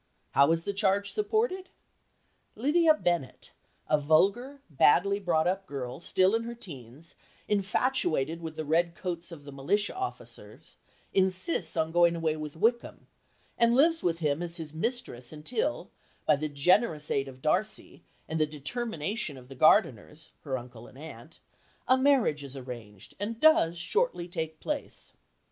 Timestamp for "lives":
13.75-14.01